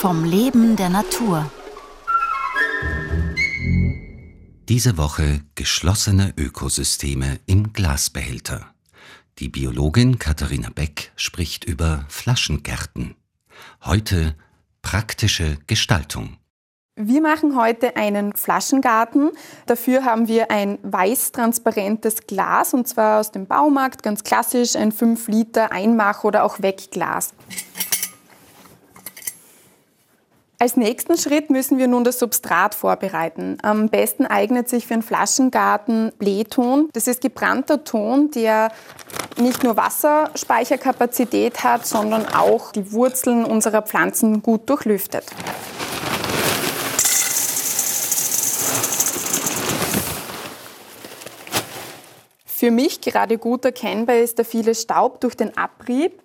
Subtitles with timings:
[0.00, 1.50] vom Leben der Natur.
[4.66, 8.72] Diese Woche geschlossene Ökosysteme im Glasbehälter.
[9.40, 13.14] Die Biologin Katharina Beck spricht über Flaschengärten.
[13.84, 14.36] Heute
[14.80, 16.38] praktische Gestaltung.
[16.96, 19.32] Wir machen heute einen Flaschengarten.
[19.66, 25.28] Dafür haben wir ein weiß-transparentes Glas und zwar aus dem Baumarkt, ganz klassisch ein 5
[25.28, 27.34] Liter Einmach- oder auch Wegglas.
[30.62, 33.56] Als nächsten Schritt müssen wir nun das Substrat vorbereiten.
[33.62, 36.90] Am besten eignet sich für einen Flaschengarten Blähton.
[36.92, 38.70] Das ist gebrannter Ton, der
[39.38, 45.24] nicht nur Wasserspeicherkapazität hat, sondern auch die Wurzeln unserer Pflanzen gut durchlüftet.
[52.44, 56.20] Für mich gerade gut erkennbar ist der viele Staub durch den Abrieb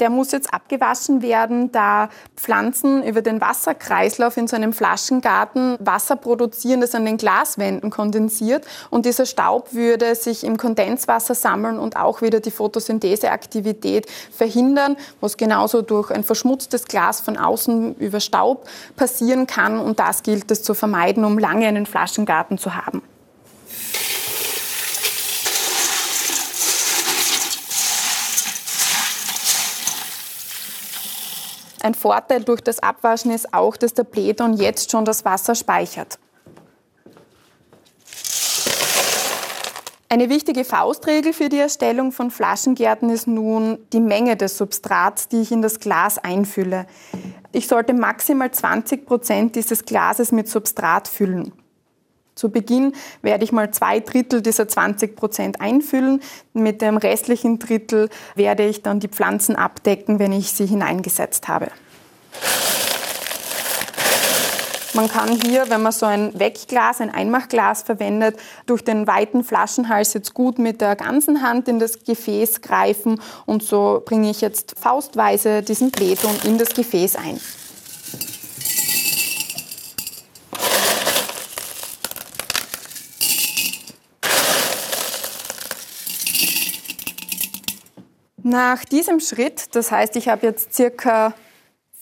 [0.00, 6.16] der muss jetzt abgewaschen werden, da Pflanzen über den Wasserkreislauf in so einem Flaschengarten Wasser
[6.16, 8.66] produzieren, das an den Glaswänden kondensiert.
[8.88, 15.36] Und dieser Staub würde sich im Kondenswasser sammeln und auch wieder die Photosyntheseaktivität verhindern, was
[15.36, 19.78] genauso durch ein verschmutztes Glas von außen über Staub passieren kann.
[19.78, 23.02] Und das gilt es zu vermeiden, um lange einen Flaschengarten zu haben.
[31.82, 36.18] Ein Vorteil durch das Abwaschen ist auch, dass der Blähton jetzt schon das Wasser speichert.
[40.12, 45.40] Eine wichtige Faustregel für die Erstellung von Flaschengärten ist nun die Menge des Substrats, die
[45.40, 46.86] ich in das Glas einfülle.
[47.52, 51.52] Ich sollte maximal 20 Prozent dieses Glases mit Substrat füllen.
[52.34, 56.22] Zu Beginn werde ich mal zwei Drittel dieser 20 Prozent einfüllen.
[56.54, 61.68] Mit dem restlichen Drittel werde ich dann die Pflanzen abdecken, wenn ich sie hineingesetzt habe.
[64.92, 68.36] Man kann hier, wenn man so ein Wegglas, ein Einmachglas verwendet,
[68.66, 73.62] durch den weiten Flaschenhals jetzt gut mit der ganzen Hand in das Gefäß greifen und
[73.62, 77.40] so bringe ich jetzt faustweise diesen Blähton in das Gefäß ein.
[88.42, 91.34] Nach diesem Schritt, das heißt, ich habe jetzt circa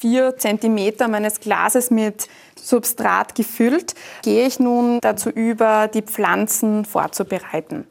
[0.00, 7.86] vier Zentimeter meines Glases mit Substrat gefüllt, gehe ich nun dazu über, die Pflanzen vorzubereiten.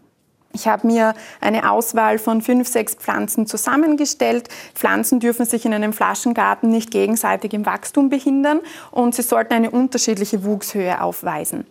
[0.52, 4.50] Ich habe mir eine Auswahl von fünf, sechs Pflanzen zusammengestellt.
[4.74, 9.70] Pflanzen dürfen sich in einem Flaschengarten nicht gegenseitig im Wachstum behindern und sie sollten eine
[9.70, 11.68] unterschiedliche Wuchshöhe aufweisen.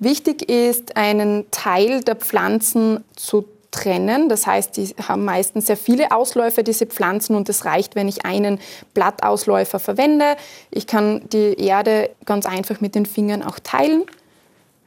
[0.00, 4.28] Wichtig ist, einen Teil der Pflanzen zu trennen.
[4.28, 8.24] Das heißt, die haben meistens sehr viele Ausläufer, diese Pflanzen, und es reicht, wenn ich
[8.24, 8.58] einen
[8.94, 10.36] Blattausläufer verwende.
[10.70, 14.04] Ich kann die Erde ganz einfach mit den Fingern auch teilen.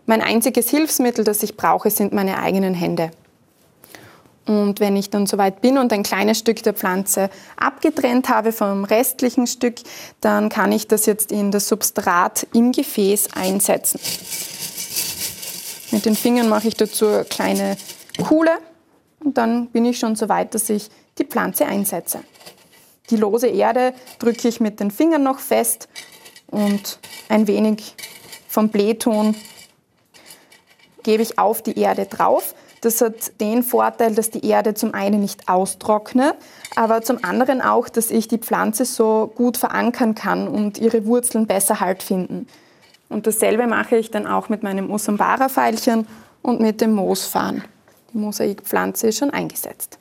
[0.06, 3.12] Mein einziges Hilfsmittel, das ich brauche, sind meine eigenen Hände.
[4.46, 8.84] Und wenn ich dann soweit bin und ein kleines Stück der Pflanze abgetrennt habe vom
[8.84, 9.76] restlichen Stück,
[10.20, 14.02] dann kann ich das jetzt in das Substrat im Gefäß einsetzen.
[15.92, 17.78] Mit den Fingern mache ich dazu kleine
[18.22, 18.52] Kuhle
[19.24, 22.20] und dann bin ich schon so weit, dass ich die Pflanze einsetze.
[23.10, 25.90] Die lose Erde drücke ich mit den Fingern noch fest
[26.48, 27.96] und ein wenig
[28.48, 29.36] vom Blähton
[31.04, 32.56] gebe ich auf die Erde drauf.
[32.82, 36.36] Das hat den Vorteil, dass die Erde zum einen nicht austrocknet,
[36.76, 41.48] aber zum anderen auch, dass ich die Pflanze so gut verankern kann und ihre Wurzeln
[41.48, 42.48] besser Halt finden.
[43.10, 46.08] Und dasselbe mache ich dann auch mit meinem Usambara-Pfeilchen
[46.42, 47.64] und mit dem Moosfahren.
[48.14, 50.00] Mosaikpflanze schon eingesetzt.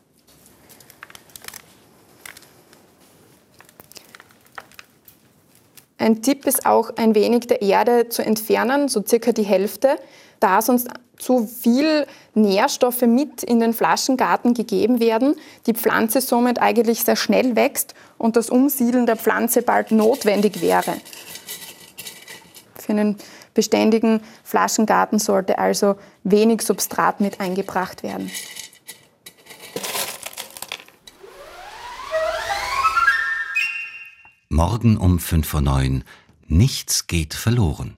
[5.98, 9.96] Ein Tipp ist auch, ein wenig der Erde zu entfernen, so circa die Hälfte,
[10.40, 15.36] da sonst zu viel Nährstoffe mit in den Flaschengarten gegeben werden,
[15.66, 20.96] die Pflanze somit eigentlich sehr schnell wächst und das Umsiedeln der Pflanze bald notwendig wäre.
[22.92, 23.16] Einen
[23.54, 28.30] beständigen Flaschengarten sollte also wenig Substrat mit eingebracht werden.
[34.50, 36.02] Morgen um 5.09 Uhr.
[36.48, 37.94] Nichts geht verloren.